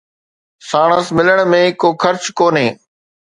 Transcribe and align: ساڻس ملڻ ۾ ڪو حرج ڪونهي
ساڻس 0.69 1.05
ملڻ 1.17 1.39
۾ 1.51 1.61
ڪو 1.81 1.89
حرج 2.01 2.23
ڪونهي 2.41 2.67